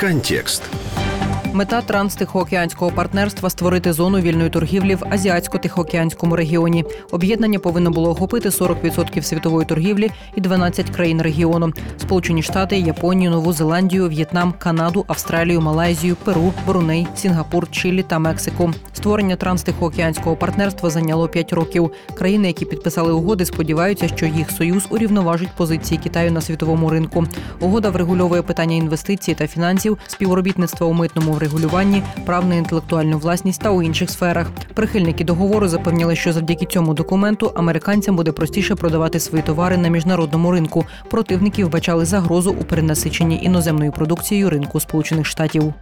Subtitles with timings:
[0.00, 0.62] Контекст.
[1.52, 6.84] Мета транстихоокеанського партнерства створити зону вільної торгівлі в азіатсько-тихоокеанському регіоні.
[7.10, 13.52] Об'єднання повинно було охопити 40% світової торгівлі і 12 країн регіону: Сполучені Штати, Японію, Нову
[13.52, 18.70] Зеландію, В'єтнам, Канаду, Австралію, Малайзію, Перу, Бруней, Сінгапур, Чилі та Мексику.
[18.92, 21.90] Створення транстихоокеанського партнерства зайняло 5 років.
[22.18, 27.24] Країни, які підписали угоди, сподіваються, що їх союз урівноважить позиції Китаю на світовому ринку.
[27.60, 33.70] Угода врегульовує питання інвестицій та фінансів, співробітництва у митному врегулюванні, прав на інтелектуальну власність та
[33.70, 34.50] у інших сферах.
[34.74, 40.52] Прихильники договору запевнили, що завдяки цьому документу американцям буде простіше продавати свої товари на міжнародному
[40.52, 40.86] ринку.
[41.10, 45.74] Противники вбачали загрозу у перенасиченні іноземною продукцією ринку Сполучених Штатів.